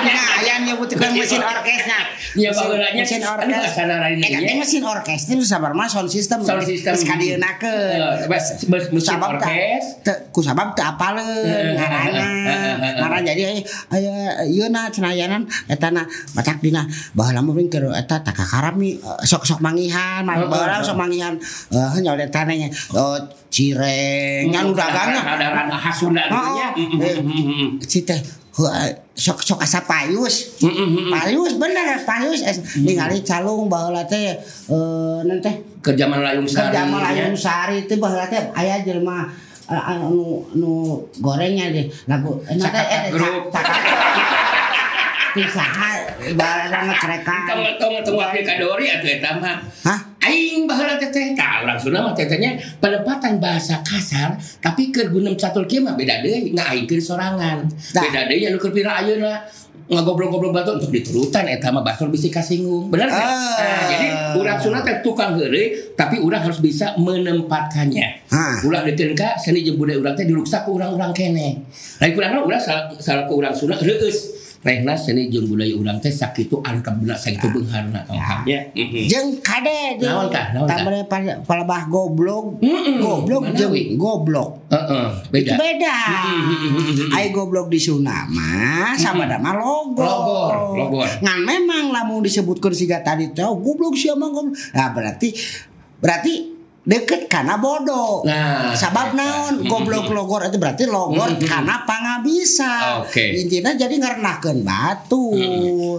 Nah, 0.04 0.20
aya 0.36 0.60
nyebutkeun 0.60 1.16
mesin 1.16 1.40
orkesna. 1.40 1.96
Iya, 2.36 2.52
Mesin- 2.52 2.60
bageulanya. 2.60 3.00
mesin 3.00 3.22
Anu 3.24 3.32
orkes. 3.40 3.72
asana 3.72 3.96
lain 4.04 4.20
Eta 4.20 4.40
teh 4.44 4.56
mesin 4.60 4.84
orkes 4.84 5.22
itu 5.32 5.44
sabar 5.48 5.72
mah 5.72 5.88
sound 5.88 6.12
system. 6.12 6.44
Sound 6.44 6.60
system. 6.68 6.92
Geus 6.92 7.08
kadienakeun. 7.08 7.72
Eh, 7.72 8.28
bes- 8.28 8.92
mesin 8.92 9.16
orkes. 9.16 9.84
ku 10.36 10.44
sabab 10.44 10.76
teu 10.76 10.84
apaleun. 10.84 11.63
Ngaran 13.14 13.30
jadi 13.30 13.42
aya 13.46 13.62
aya 13.94 14.14
ieu 14.50 14.66
na 14.74 14.90
cenayanan 14.90 15.46
eta 15.70 15.94
na 15.94 16.10
batak 16.34 16.66
dina. 16.66 16.82
Baheula 17.14 17.46
mah 17.46 17.54
peuring 17.54 17.70
keur 17.70 17.94
eta 17.94 18.26
takakarami 18.26 18.98
eh, 18.98 19.22
sok-sok 19.22 19.62
mangihan, 19.62 20.26
baheula 20.26 20.82
sok 20.82 20.98
mangihan. 20.98 21.38
Eh 21.70 22.02
nya 22.02 22.18
udah 22.18 22.30
tananya 22.34 22.74
oh 22.98 23.22
cireng 23.54 24.50
nya 24.50 24.66
nu 24.66 24.74
dagangnya. 24.74 25.22
Khas 25.78 26.02
Sunda 26.02 26.26
gitu 26.74 27.06
eh, 27.06 27.22
si 27.86 28.02
teh 28.02 28.18
sok 29.14 29.46
sok 29.46 29.62
asa 29.62 29.86
payus. 29.86 30.58
Payus 31.14 31.54
bener 31.62 32.02
payus. 32.02 32.42
Ningali 32.82 33.22
calung 33.22 33.70
baheula 33.70 34.02
teh 34.10 34.34
eh 34.34 35.38
teh 35.38 35.56
Ke 35.84 35.92
zaman 36.00 36.24
Layung 36.24 36.48
Sari. 36.48 36.72
kerja 36.72 36.88
nya. 36.88 36.96
Melayung 36.96 37.36
Sari 37.36 37.84
itu 37.84 38.00
bahwa 38.00 38.24
teh 38.32 38.40
aya 38.56 38.80
jelema 38.88 39.28
anu 39.70 40.44
nu 40.60 41.00
gorengnya 41.24 41.72
deh 41.72 41.88
lagu 42.10 42.36
eh, 42.50 42.56
nanti 42.60 42.84
eh 42.84 43.04
grup. 43.16 43.48
pisaha 45.34 45.90
barang 46.38 46.84
ngecerekan 46.94 47.42
Tong 47.50 47.66
tong 47.82 47.96
tong 48.06 48.16
wakil 48.22 48.46
kadori 48.46 48.86
atuh 48.86 49.10
eta 49.18 49.32
mah. 49.42 49.58
hah 49.82 50.00
Aing 50.34 50.66
baheula 50.66 50.98
teh 50.98 51.14
teh 51.14 51.38
tah 51.38 51.62
urang 51.62 51.78
Sunda 51.78 52.02
mah 52.02 52.18
teh 52.18 52.26
tehnya 52.26 52.58
penempatan 52.82 53.38
bahasa 53.38 53.86
kasar 53.86 54.34
tapi 54.58 54.90
keur 54.90 55.14
gunem 55.14 55.38
catur 55.38 55.70
kieu 55.70 55.86
mah 55.86 55.94
beda 55.94 56.26
deui 56.26 56.50
ngaaingkeun 56.58 56.98
sorangan. 56.98 57.70
Dah. 57.94 58.02
Beda 58.02 58.26
deui 58.26 58.50
anu 58.50 58.58
keur 58.58 58.74
pira 58.74 58.98
ayeuna 58.98 59.46
ngagobrol-gobrol 59.84 60.56
batu 60.56 60.80
untuk 60.80 60.90
diturutan 60.90 61.46
eta 61.46 61.70
mah 61.70 61.86
bahasa 61.86 62.10
bisa 62.10 62.34
kasinggung. 62.34 62.90
Benar 62.90 63.14
kan? 63.14 63.30
Ah. 63.30 63.58
Nah, 63.62 63.84
jadi 63.94 64.08
urang 64.42 64.58
Sunda 64.58 64.82
teh 64.82 65.06
tukang 65.06 65.38
heureuy 65.38 65.94
tapi 65.94 66.18
urang 66.18 66.42
harus 66.42 66.58
bisa 66.58 66.98
menempatkannya. 66.98 68.34
Ah. 68.34 68.58
Ulah 68.66 68.82
dikeun 68.90 69.14
ka 69.14 69.38
seni 69.38 69.62
jeung 69.62 69.78
budaya 69.78 70.02
urang 70.02 70.18
teh 70.18 70.26
diruksak 70.26 70.66
ku 70.66 70.82
urang-urang 70.82 71.14
keneh. 71.14 71.62
Lain 72.02 72.12
kurang 72.18 72.42
urang 72.42 72.62
salah 72.98 73.30
ku 73.30 73.38
urang 73.38 73.54
Sunda 73.54 73.78
reueus. 73.78 74.42
Rehna 74.64 74.96
seni 74.96 75.28
jeung 75.28 75.52
budaya 75.52 75.76
urang 75.76 76.00
teh 76.00 76.08
sakitu 76.08 76.64
angkep 76.64 76.96
beuna 76.96 77.20
sakitu 77.20 77.52
beungharna 77.52 78.00
nya. 78.08 78.64
jeung 79.12 79.36
kade 79.44 80.00
jeung 80.00 80.08
Naon 80.08 80.32
tah? 80.32 80.56
Naon 80.56 80.68
tah? 80.72 80.80
tambah 80.80 81.04
pal- 81.12 81.40
palabah 81.44 81.84
goblok 81.92 82.64
Mm-mm. 82.64 83.04
goblok 83.04 83.44
jeung 83.60 83.76
goblok 84.00 84.64
Heeh, 84.72 85.08
beda. 85.36 85.54
Beda. 85.60 85.98
Ai 87.12 87.36
goblok 87.36 87.68
di 87.68 87.76
Sunda 87.76 88.24
mah 88.32 88.96
sama 88.96 89.28
mah 89.28 89.54
logor. 89.60 90.08
Logor, 90.08 90.56
logor. 90.80 91.10
Ngan 91.20 91.40
memang 91.44 91.92
lamun 91.92 92.24
disebutkeun 92.24 92.72
siga 92.72 93.04
tadi 93.04 93.36
teh 93.36 93.44
oh, 93.44 93.60
goblok 93.60 94.00
sia 94.00 94.16
mah 94.16 94.32
goblok. 94.32 94.56
Nah, 94.72 94.96
berarti 94.96 95.36
berarti 96.00 96.53
deket 96.84 97.32
karena 97.32 97.56
bodoh. 97.56 98.28
Nah. 98.28 98.76
sabab 98.76 99.16
naon 99.16 99.64
goblok 99.64 100.12
logor 100.12 100.44
itu 100.44 100.60
berarti 100.60 100.84
logor 100.84 101.32
karena 101.40 101.88
pangabisa. 101.88 103.00
Oke. 103.04 103.40
Intinya 103.40 103.72
jadi 103.72 103.96
ngarenahkeun 103.96 104.60
batu. 104.68 105.32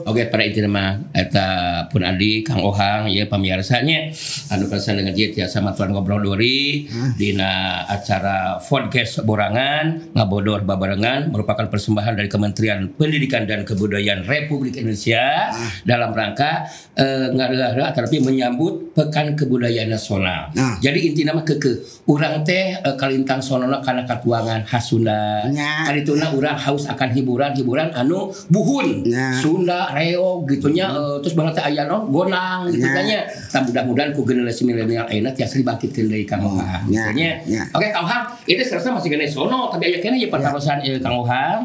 Oke, 0.04 0.28
pada 0.28 0.44
intinya 0.44 0.70
mah 0.70 0.90
eta 1.16 1.48
pun 1.88 2.04
Adi 2.04 2.44
Kang 2.44 2.60
Ohang 2.60 3.08
ya 3.08 3.24
pamiarsanya 3.24 4.12
anu 4.52 4.68
kasan 4.68 5.00
dengan 5.00 5.16
dia 5.16 5.32
tiasa 5.32 5.64
matuan 5.64 5.96
ngobrol 5.96 6.20
dori 6.20 6.84
dina 7.16 7.84
acara 7.88 8.60
podcast 8.60 9.24
Borangan 9.24 10.12
ngabodor 10.12 10.68
babarengan 10.68 11.32
merupakan 11.32 11.64
persembahan 11.72 12.20
dari 12.20 12.28
Kementerian 12.28 12.92
Pendidikan 12.92 13.48
dan 13.48 13.64
Kebudayaan 13.64 14.28
Republik 14.28 14.76
Indonesia 14.76 15.48
dalam 15.88 16.12
rangka 16.12 16.68
eh, 16.92 17.32
ngareura 17.32 17.96
tapi 17.96 18.20
menyambut 18.20 18.92
Pekan 18.92 19.32
Kebudayaan 19.32 19.88
Nasional. 19.88 20.52
Nah. 20.52 20.73
Jadi 20.80 20.98
intinya 21.04 21.36
mah 21.36 21.44
keke 21.44 21.72
urang 22.06 22.42
teh 22.42 22.74
eh, 22.74 22.94
kalintang 22.96 23.38
sonona 23.38 23.78
kana 23.78 24.02
katuangan 24.02 24.62
khas 24.64 24.90
Sunda. 24.90 25.44
Nya. 25.48 25.84
Kalituna 25.84 26.32
urang 26.32 26.54
haus 26.54 26.86
akan 26.86 27.08
hiburan-hiburan 27.12 27.92
anu 27.92 28.30
buhun. 28.48 29.02
Sunda, 29.38 29.90
Reo 29.90 30.42
gitunya 30.44 30.88
eh, 30.88 31.16
terus 31.20 31.34
banget 31.34 31.60
teh 31.60 31.64
aya 31.68 31.84
non 31.84 32.08
gonang 32.08 32.68
gitu 32.68 32.82
Nya. 32.82 32.94
kan 32.94 33.04
nya. 33.04 33.20
Tah 33.50 33.60
mudah-mudahan 33.60 34.10
ku 34.12 34.22
generasi 34.22 34.62
milenial 34.64 35.06
ayeuna 35.06 35.30
tiasa 35.30 35.58
dibangkitkeun 35.58 36.06
deui 36.06 36.24
Kang 36.24 36.42
Ohang. 36.42 36.86
Nya. 36.86 37.10
Gitu 37.10 37.20
nya. 37.20 37.30
Nya. 37.44 37.62
Oke 37.72 37.88
Kang 37.90 38.04
Ohang, 38.04 38.24
itu 38.44 38.62
serasa 38.62 38.90
masih 38.90 39.10
kena 39.10 39.26
sono 39.26 39.68
tapi 39.68 39.88
aya 39.88 39.98
kene 39.98 40.16
ye 40.16 40.28
pertarusan 40.28 40.80
Kang 40.98 41.16
Ohang 41.18 41.58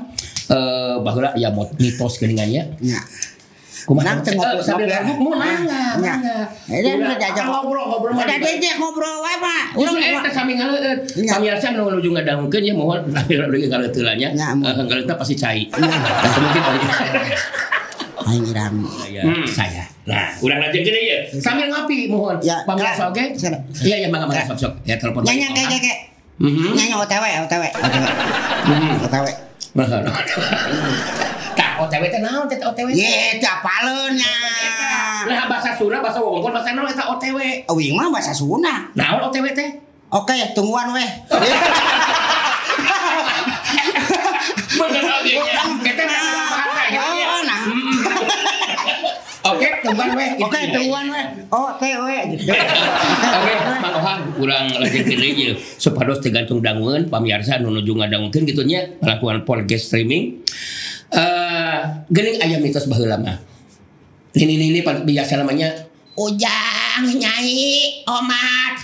eh 0.50 0.96
baheula 1.00 1.30
aya 1.34 1.54
mot- 1.54 1.78
mitos 1.78 2.18
geuningannya. 2.18 2.66
Nya. 2.82 3.00
Kumaha 3.86 4.20
teh 4.20 4.34
ngobrol- 4.34 4.60
sambil 4.60 4.88
mau 5.20 5.34
nangga, 5.36 6.00
Nya. 6.00 6.14
nangga. 6.18 6.38
Ini 6.68 6.80
Udah, 6.82 6.94
udah 7.06 7.18
diajak 7.20 7.46
ngobrol, 7.46 7.86
ngobrol 7.88 8.12
mah 8.14 8.24
Udah 8.26 8.38
di- 8.38 8.44
diajak 8.60 8.76
ngobrol 8.80 9.16
wae. 9.20 9.36
Ulah 9.78 9.92
Ulah, 9.94 10.20
eta 10.20 10.30
sami 10.34 10.54
ngaleut. 10.58 11.00
Nya. 11.16 11.32
Pamirsa 11.38 11.68
nu 11.72 11.88
nuju 11.88 12.10
ngadangkeun 12.10 12.64
ya 12.66 12.74
mohon 12.74 13.00
lahir 13.10 13.40
lagi 13.46 13.66
ngaleuteulannya. 13.68 14.30
Nya. 14.34 14.48
Eh, 14.52 14.74
ngaleutna 14.82 15.14
pasti 15.14 15.36
cai. 15.36 15.62
Dan 15.72 15.90
mungkin 16.42 16.62
tadi 16.62 16.80
Aing 18.30 18.46
iram. 18.46 18.76
saya 18.86 19.24
saya. 19.48 19.84
Nah, 20.06 20.28
urang 20.42 20.60
lajeng 20.60 20.84
gede 20.84 21.02
ya. 21.02 21.18
Sambil 21.40 21.70
ngopi 21.70 22.10
mohon. 22.10 22.38
Ya, 22.42 22.62
Pamirsa 22.66 23.08
ya. 23.08 23.10
oke? 23.10 23.24
Iya 23.80 23.96
iya 24.02 24.08
mangga 24.10 24.26
mangga 24.26 24.44
sok 24.50 24.58
sok. 24.60 24.74
Ya 24.84 24.98
telepon. 24.98 25.22
Nyanyi 25.24 25.46
balik. 25.46 25.56
kayak 25.56 25.82
kayak. 25.82 26.00
Mhm. 26.40 26.72
Nyanyi 26.74 26.94
OTW, 26.96 27.26
OTW, 27.46 27.64
OTW. 27.74 28.06
OTW. 29.06 29.26
OTW 31.80 32.06
teh 32.12 32.20
naon 32.20 32.44
teh 32.52 32.60
OTW? 32.60 32.92
Ye, 32.92 33.40
apaleun 33.40 34.20
nya. 34.20 34.36
Nah 35.28 35.48
bahasa 35.48 35.76
Sunda, 35.76 36.04
bahasa 36.04 36.20
Wongkon, 36.20 36.52
bahasa 36.52 36.76
naon 36.76 36.92
eta 36.92 37.08
OTW? 37.08 37.40
Wing 37.72 37.96
mah 37.96 38.12
bahasa 38.12 38.36
Sunda. 38.36 38.92
Naon 38.96 39.32
OTW 39.32 39.48
teh? 39.56 39.70
Oke, 40.10 40.34
tungguan 40.58 40.90
weh. 40.92 41.10
Bahasa 44.80 45.00
ya. 46.90 47.02
Oh, 47.06 47.42
nah. 47.46 47.62
Oke, 49.54 49.70
tungguan 49.86 50.10
we. 50.18 50.28
Oke, 50.42 50.60
tungguan 50.74 51.06
we. 51.14 51.22
Oh, 51.54 51.70
teh 51.78 51.94
we 51.94 52.18
gitu. 52.36 52.50
Oke, 52.50 53.54
Mang 53.80 53.96
Ohang 54.02 54.22
kurang 54.34 54.66
lagi 54.82 55.06
kene 55.06 55.28
ye. 55.38 55.54
Supados 55.78 56.26
tergantung 56.26 56.60
dangun 56.60 57.06
pamirsa 57.08 57.62
nu 57.62 57.70
nuju 57.70 57.94
ngadangkeun 57.94 58.50
kitu 58.50 58.66
nya 58.66 58.90
melakukan 59.00 59.46
podcast 59.46 59.94
streaming. 59.94 60.42
Eh, 61.10 61.39
geuning 62.08 62.38
aya 62.38 62.58
mitos 62.58 62.86
baheula 62.86 63.16
mah. 63.16 63.38
Ini 64.30 64.46
ini 64.48 64.66
ini 64.70 64.80
biasa 64.86 65.42
namanya 65.42 65.68
Ujang 66.14 67.04
nyai 67.16 68.04
omat 68.06 68.76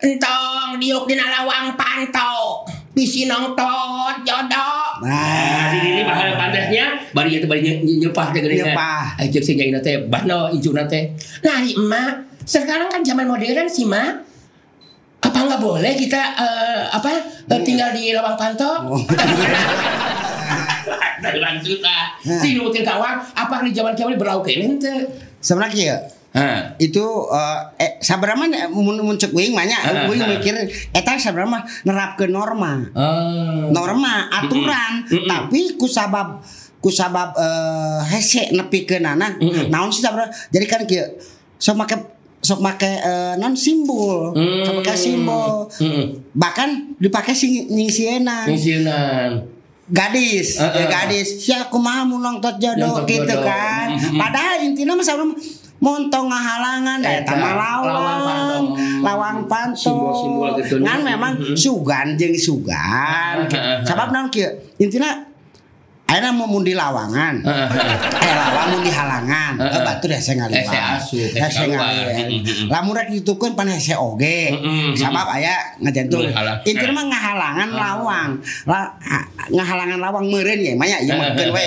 entong 0.00 0.76
diuk 0.76 1.04
dina 1.04 1.28
lawang 1.30 1.76
pantau 1.76 2.64
bisi 2.90 3.24
nongtot 3.24 4.24
jodoh 4.24 4.98
Nah, 5.02 5.70
ini 5.74 6.02
bahasa 6.02 6.34
pandasnya 6.34 6.84
bari 7.10 7.36
itu 7.36 7.46
bari 7.46 7.60
ny- 7.62 8.00
nyepah 8.00 8.32
teh 8.32 8.40
geuning 8.40 8.66
Nyepah. 8.66 9.20
Ayo 9.20 9.40
sing 9.40 9.54
nyai 9.56 9.76
teh 9.78 10.08
bahno 10.08 10.50
injuna 10.50 10.82
teh 10.84 11.12
nah 11.40 11.62
emak 11.62 12.24
sekarang 12.42 12.90
kan 12.90 13.00
zaman 13.00 13.28
modern 13.28 13.68
sih 13.68 13.84
mak 13.84 14.24
apa 15.20 15.38
nggak 15.38 15.60
boleh 15.62 15.92
kita 15.96 16.20
eh, 16.36 16.80
apa 16.90 17.08
eh, 17.48 17.60
tinggal 17.64 17.92
di 17.92 18.12
lawang 18.12 18.36
pantau 18.36 18.90
Oh. 18.90 19.00
lanjut 21.24 21.80
lah 21.80 22.14
si 22.20 22.54
nutin 22.54 22.84
kawan 22.84 23.20
apa 23.32 23.64
di 23.64 23.72
zaman 23.72 23.92
kiamat 23.92 24.16
berlauk 24.16 24.44
kene 24.44 24.76
teh 24.76 25.08
sebenarnya 25.40 25.72
kieu. 25.72 25.98
Ah, 26.34 26.74
itu 26.82 26.98
eh, 27.30 27.60
eh 27.78 27.90
sabarama 28.02 28.50
mun 28.66 28.98
mun 28.98 29.14
cek 29.14 29.30
wing 29.30 29.54
nya 29.54 29.78
Ah, 29.78 30.10
wing 30.10 30.18
ah. 30.18 30.26
mikir 30.26 30.50
eta 30.90 31.14
sabarama 31.14 31.62
nerapkeun 31.86 32.34
norma. 32.34 32.82
Oh. 32.90 33.70
norma 33.70 34.26
aturan 34.34 35.06
tapi 35.06 35.78
kusabab 35.78 36.42
kusabab 36.82 37.38
eh 37.38 38.00
hese 38.10 38.50
nepikeun 38.50 39.06
anak 39.06 39.38
Mm-mm. 39.38 39.70
naon 39.70 39.94
sih 39.94 40.02
jadi 40.50 40.66
kan 40.66 40.82
kieu 40.90 41.06
sok 41.54 41.78
make 41.78 41.94
sok 42.42 42.58
make 42.58 42.82
eh, 42.82 43.38
non 43.38 43.54
simbol 43.54 44.34
Hmm. 44.34 44.66
sok 44.66 44.74
make 44.82 44.94
simbol 44.98 45.70
Mm-mm. 45.78 46.34
bahkan 46.34 46.98
dipakai 46.98 47.30
sing 47.30 47.70
nyingsieunan 47.70 48.50
Ngisieunan. 48.50 49.53
Gadis 49.86 50.56
Eh, 50.56 50.64
ya 50.64 50.80
eh. 50.80 50.88
gadis 50.88 51.28
sia 51.38 51.60
kumaha 51.66 52.02
mun 52.02 52.18
nongtot 52.18 52.56
jodoh 52.56 52.98
Nongtot 52.98 53.06
gitu 53.06 53.26
jodoh. 53.26 53.44
kan 53.44 53.92
Mm-mm. 53.92 54.16
padahal 54.16 54.56
intinya 54.62 54.94
mah 54.94 55.04
sabra 55.04 55.26
montong 55.76 56.26
ngahalangan 56.26 56.98
Eta, 57.02 57.20
eta 57.20 57.34
lawang 57.36 57.84
lawang 57.84 58.64
lawang 59.04 59.38
pantong 59.44 60.56
gitu. 60.56 60.80
kan 60.80 61.00
memang 61.00 61.36
Mm-mm. 61.36 61.52
sugan 61.54 62.16
jeung 62.16 62.32
sugan 62.32 63.44
Ah, 63.44 63.44
ah, 63.44 63.60
ah. 63.60 63.78
sabab 63.82 64.08
naon 64.08 64.28
kieu 64.28 64.48
intina 64.76 65.28
Ayeuna 66.04 66.36
mau 66.36 66.44
mun 66.44 66.60
di 66.60 66.76
lawangan, 66.76 67.40
eh 68.28 68.34
lawang 68.36 68.76
mun 68.76 68.80
di 68.84 68.92
halangan, 68.92 69.56
eh 69.56 69.80
batur. 69.80 70.12
Hese 70.12 70.36
asup, 70.36 70.52
hese 70.52 71.40
hese 71.40 71.64
kaluar. 71.64 71.80
ngaliwat. 71.80 72.28
Mm-mm. 72.28 72.66
Lamun 72.68 72.92
rek 72.92 73.08
ditukeun 73.08 73.56
pan 73.56 73.72
hese 73.72 73.96
oge. 73.96 74.52
Sabab 75.00 75.32
aya 75.32 75.74
ngajantung. 75.80 76.28
Menghalang. 76.28 76.60
Intina 76.68 76.92
mah 76.92 77.04
ngahalangan 77.08 77.70
lawang. 77.72 78.30
La, 78.68 78.92
ha- 79.00 79.28
ngahalangan 79.48 79.98
lawang 79.98 80.24
meureun 80.28 80.60
ye 80.60 80.72
mah 80.76 80.86
ya 80.86 81.00
ieu 81.00 81.16
mah 81.16 81.32
we. 81.32 81.64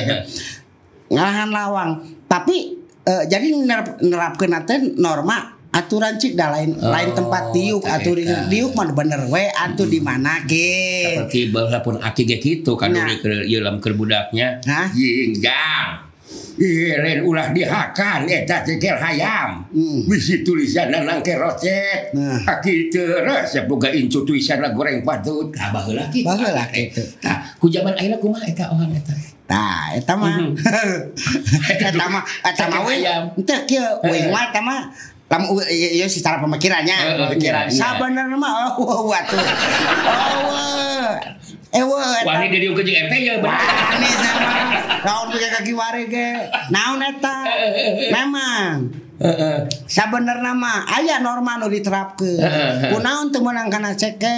Ngahalangan 1.10 1.50
lawang. 1.50 1.90
Tapi 2.30 2.78
eh, 3.10 3.24
jadi 3.26 3.48
nerap, 3.58 3.98
nerapkeun 4.06 4.54
teh 4.70 4.78
norma 5.02 5.57
aturan 5.78 6.18
cik 6.18 6.34
da 6.34 6.50
lain 6.50 6.74
Oh, 6.74 6.90
lain 6.90 7.14
tempat 7.14 7.54
diuk 7.54 7.86
aturan 7.86 8.26
eta. 8.26 8.50
diuk 8.50 8.74
mah 8.74 8.90
bener 8.92 9.22
we 9.28 9.46
atuh 9.46 9.86
di 9.86 10.00
mana 10.00 10.42
ge. 10.44 11.22
Seperti 11.22 11.50
walaupun 11.50 11.96
aki 12.00 12.24
ge 12.26 12.38
gitu 12.38 12.74
kan 12.74 12.90
Nah. 12.90 13.14
ke 13.14 13.46
ieu 13.46 13.62
lam 13.62 13.78
keur 13.78 13.94
budaknya. 13.94 14.58
Hah? 14.64 14.90
Jingjang. 14.90 16.10
Iren 16.58 17.22
ulah 17.22 17.54
dihakan 17.54 18.26
eta 18.26 18.66
teh 18.66 18.76
keur 18.76 18.98
hayam. 18.98 19.62
Hmm. 19.70 20.10
Bisi 20.10 20.42
tulisan 20.42 20.90
nang 20.90 21.22
ke 21.22 21.38
roset. 21.38 22.10
Nah. 22.12 22.42
Aki 22.50 22.90
terus 22.90 23.54
ya 23.54 23.62
boga 23.64 23.94
incu 23.94 24.26
tulisan 24.26 24.66
goreng 24.74 25.06
patut. 25.06 25.54
Nah, 25.54 25.70
baheula 25.70 26.10
kitu. 26.10 26.26
Baheula 26.26 26.66
kitu. 26.68 27.06
Tah, 27.22 27.54
ku 27.56 27.70
zaman 27.70 27.94
ayeuna 27.94 28.18
kumaha 28.18 28.50
eta 28.50 28.74
ohan 28.74 28.90
eta? 28.90 29.14
Nah, 29.48 29.94
eta 30.02 30.14
mah. 30.18 30.34
Eta 31.70 32.06
mah 32.10 32.24
eta 32.42 32.64
mah 32.68 32.82
we. 32.84 32.96
Teu 33.46 33.60
kieu 33.64 33.86
we 34.04 34.26
mah 34.28 34.50
eta 34.50 34.60
mah 34.60 34.82
lamun 35.28 35.60
ieu 35.68 36.08
secara 36.08 36.40
pemikirannya, 36.40 36.96
Eh, 36.96 37.12
eh, 37.12 37.18
pemikiran. 37.28 37.68
iya, 37.68 37.76
iya. 37.76 37.80
Sabenerna 37.84 38.36
mah 38.40 38.72
oh 38.80 39.12
atuh. 39.12 39.36
Oh. 39.36 41.12
Eh 41.68 41.84
we 41.84 42.00
Wah, 42.00 42.40
ini 42.40 42.48
dari 42.48 42.68
jeung 42.72 42.80
RT 42.80 43.14
ya 43.20 43.34
bener. 43.44 43.60
Wani 43.60 44.08
sama. 44.24 44.50
Naon 45.04 45.26
pakai 45.30 45.50
kaki 45.52 45.74
wari 45.76 46.04
ge. 46.08 46.30
Naon 46.72 47.04
eta? 47.04 47.38
Memang 48.08 48.88
Heeh. 49.18 49.58
Sabenerna 49.84 50.54
mah 50.54 50.88
aya 50.88 51.20
norma 51.20 51.60
nu 51.60 51.68
diterapkeun. 51.68 52.40
Kunaon 52.94 53.28
teu 53.28 53.44
meunang 53.44 53.68
kana 53.68 53.92
ceke. 53.94 54.38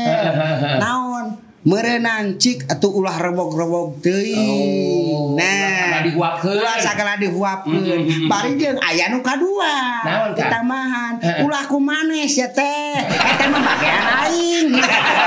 Naon? 0.82 1.38
Meureunnan 1.60 2.40
cik 2.40 2.72
atuh 2.72 2.88
ulah 2.94 3.20
rebog-rebog 3.20 4.00
teuing. 4.00 5.12
Oh, 5.12 5.36
nah, 5.36 6.00
dihuapkeun. 6.00 6.56
Dihuapkeun. 7.20 8.00
Mm-mm. 8.00 8.32
Bari 8.32 8.56
jeung 8.56 8.80
aya 8.80 9.12
nu 9.12 9.20
kadua. 9.20 10.00
Naon? 10.00 10.32
Tambahan. 10.34 11.20
Ulah 11.44 11.68
kumanes 11.68 12.32
ya 12.32 12.48
teh. 12.48 12.96
Eta 13.04 13.46
mah 13.52 13.60
bagean 13.60 14.04
aing. 14.24 14.68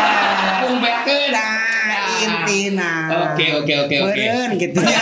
Kumbekeun. 0.65 1.31
Nah, 1.31 2.17
intina. 2.17 2.93
Oke, 3.29 3.47
oke, 3.55 3.73
oke, 3.83 3.97
oke. 4.01 4.17
Meureun 4.17 4.51
gitu 4.57 4.81
ya. 4.81 5.01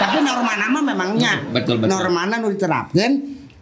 Tapi 0.00 0.24
norma 0.24 0.52
nama 0.56 0.78
memangnya. 0.80 1.32
Betul, 1.52 1.84
betul. 1.84 1.92
Normana 1.92 2.40
nu 2.40 2.48
diterapkeun 2.48 3.12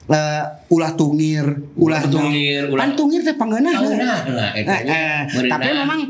eh, 0.05 0.43
ulah 0.69 0.93
tungir, 0.95 1.43
ulah 1.75 2.07
tungir, 2.07 2.71
ulah- 2.71 2.87
Kan 2.87 2.95
tungir 2.95 3.19
teh 3.21 3.35
pangeunah. 3.35 3.73
Nah, 3.83 4.21
Eh, 4.55 4.63
eh, 4.63 5.27
Meureunna. 5.27 5.51
tapi 5.51 5.71
memang 5.75 6.01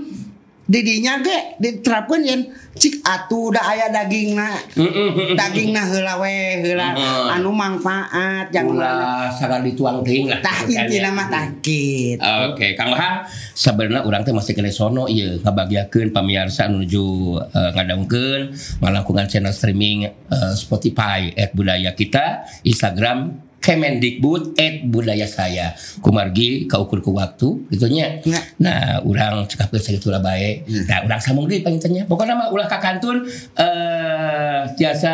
didinya 0.64 1.20
ge 1.20 1.60
diterapkeun 1.60 2.22
yen 2.24 2.40
cik 2.74 3.04
atuh 3.06 3.54
da 3.54 3.62
aya 3.70 3.86
dagingna. 3.92 4.50
Dagingna 5.38 5.86
heula 5.86 6.18
we, 6.18 6.64
heula 6.64 6.96
Heeh. 6.96 7.34
anu 7.38 7.54
manfaat 7.54 8.50
jangan 8.50 8.74
ulah 8.74 9.30
sagala 9.30 9.62
dituang 9.62 10.02
teuing 10.02 10.26
lah. 10.26 10.42
tah 10.42 10.64
gitu 10.66 10.74
kan, 10.74 10.88
intina 10.88 11.10
ya. 11.10 11.10
mah 11.14 11.26
tah 11.30 11.46
kitu. 11.62 12.32
Oke, 12.50 12.74
Kang 12.74 12.90
Bahar, 12.90 13.28
sebenarnya 13.54 14.02
orang 14.02 14.26
teh 14.26 14.34
masih 14.34 14.52
kena 14.56 14.72
sono 14.74 15.06
ieu 15.06 15.38
ngabagiakeun 15.44 16.10
pamirsa 16.10 16.66
menuju 16.66 17.04
uh, 17.38 17.70
ngadangkeun 17.76 18.56
ngalakukan 18.82 19.30
channel 19.30 19.54
streaming 19.54 20.10
eh, 20.10 20.54
Spotify 20.58 21.30
at 21.36 21.54
budaya 21.54 21.94
kita, 21.94 22.42
Instagram 22.66 23.43
Kemendikbud 23.64 24.60
at 24.60 24.84
budaya 24.84 25.24
saya. 25.24 25.72
Kumargi 26.04 26.68
kaukur 26.68 27.00
ku 27.00 27.16
waktu 27.16 27.64
gitu 27.72 27.88
nya 27.88 28.20
Ya. 28.28 28.36
nah 28.60 29.00
urang 29.08 29.48
cekapeun 29.48 29.80
sakitu 29.80 30.12
lah 30.12 30.20
bae. 30.20 30.60
Nah 30.68 31.00
urang 31.08 31.16
samung 31.16 31.48
deui 31.48 31.64
pangintennya 31.64 32.04
pokoknya 32.04 32.36
mah 32.36 32.48
ulah 32.52 32.68
kakantun 32.68 33.24
eh 33.56 34.60
tiasa 34.76 35.12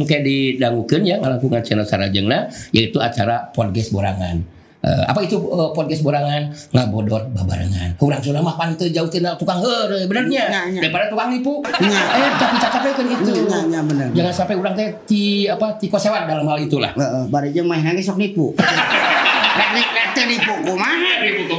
engke 0.00 0.24
didangukeun 0.24 1.04
ya 1.04 1.20
ngalakukan 1.20 1.60
channel 1.60 1.84
sarajengna 1.84 2.48
yaitu 2.72 2.96
acara 2.96 3.52
podcast 3.52 3.92
borangan 3.92 4.40
Eh, 4.80 5.04
apa 5.04 5.20
itu 5.20 5.36
eh, 5.36 5.70
podcast 5.70 6.00
borangan 6.00 6.48
ngabodor 6.72 7.28
babarengan 7.30 7.92
urang 8.00 8.16
sudah 8.16 8.40
mah 8.40 8.56
panteu 8.56 8.88
jauh 8.88 9.04
tina 9.06 9.36
tukang 9.36 9.60
heureuy 9.60 10.08
benernya 10.08 10.48
Ya, 10.48 10.60
ya. 10.66 10.80
daripada 10.80 11.04
tukang 11.06 11.28
nipu 11.28 11.60
Ya. 11.76 12.00
eh 12.16 12.30
tapi 12.34 12.56
cakapnya 12.56 12.92
kan 12.94 13.06
itu 13.06 13.32
Ya, 13.44 13.60
ya, 13.68 13.80
bener. 13.82 14.08
jangan 14.10 14.32
sampai 14.32 14.56
urang 14.56 14.72
teh 14.72 14.88
ti 15.04 15.22
apa 15.44 15.76
ti 15.76 15.86
kosewat 15.86 16.24
dalam 16.24 16.48
hal 16.48 16.56
itulah 16.58 16.96
Heeh, 16.96 17.24
bari 17.28 17.52
jeung 17.52 17.68
main 17.68 17.84
ge 17.84 18.00
sok 18.00 18.16
nipu. 18.16 18.56
Rek 18.56 19.68
nipu 20.18 20.52
kumaha? 20.66 21.12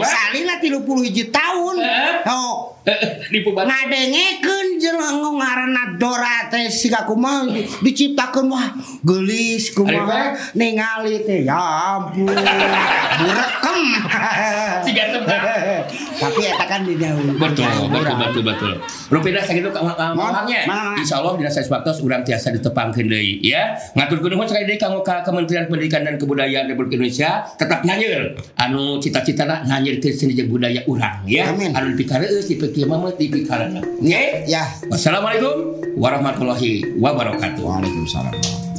Salila 0.04 0.56
30 0.60 1.04
hiji 1.06 1.24
taun. 1.32 1.78
Heeh. 1.80 2.26
Oh, 2.28 2.76
nipu 3.32 3.54
banget 3.54 3.70
ngadengekeun 3.70 4.68
jeung 4.82 4.98
ngaranna 5.38 6.02
Dora 6.02 6.50
teh 6.50 6.66
siga 6.68 7.06
kumaha 7.06 7.46
di- 7.46 7.66
diciptakeun 7.86 8.50
wah 8.50 8.74
geulis 9.06 9.70
kumaha 9.72 10.34
ningali 10.58 11.22
teh 11.22 11.46
ya 11.46 11.62
ampun 12.02 12.26
burekem 13.22 13.82
Siga 14.86 15.04
tebak. 15.14 15.42
tapi 16.22 16.42
eta 16.46 16.66
kan 16.70 16.86
di 16.86 16.94
jauh 17.02 17.34
betul 17.42 17.66
betul 17.90 18.16
betul 18.22 18.44
betul 18.46 18.74
Rupina 19.12 19.42
sakitu 19.44 19.68
Mang. 20.16 20.48
Insya 20.96 21.20
Allah 21.20 21.36
dina 21.36 21.52
waktu 21.52 21.92
urang 22.06 22.24
tiasa 22.24 22.54
ditepangkeun 22.56 23.08
deui 23.10 23.44
ya. 23.44 23.76
Ngatur 23.98 24.24
nuhun 24.32 24.48
sekali 24.48 24.70
deui 24.70 24.80
kanggo 24.80 25.02
ka 25.02 25.26
Kementerian 25.26 25.68
Pendidikan 25.68 26.06
dan 26.06 26.16
Kebudayaan 26.16 26.72
Republik 26.72 27.02
Indonesia 27.02 27.44
tetap 27.58 27.84
nanyeur 27.84 28.38
anu 28.56 29.02
cita-citana 29.02 29.66
nanyerkeun 29.68 30.14
seni 30.16 30.38
jeung 30.38 30.48
budaya 30.48 30.86
urang 30.88 31.26
ya. 31.28 31.52
Amin. 31.52 31.74
anu 31.76 31.92
dipikareus 31.98 32.48
dipikir 32.48 32.86
mah 32.88 33.12
dipikareuna 33.18 33.82
ya 34.00 34.46
ya. 34.48 34.64
Wassalamualaikum 34.88 35.82
warahmatullahi 35.98 37.00
wabarakatuh. 37.02 37.62
Waalaikumsalam 37.62 38.71